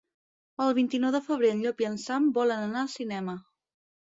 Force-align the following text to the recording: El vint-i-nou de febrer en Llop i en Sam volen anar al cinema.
El 0.63 0.71
vint-i-nou 0.77 1.13
de 1.15 1.21
febrer 1.25 1.51
en 1.57 1.61
Llop 1.67 1.83
i 1.83 1.87
en 1.91 1.99
Sam 2.05 2.31
volen 2.39 2.65
anar 2.71 2.83
al 2.87 2.91
cinema. 2.97 3.39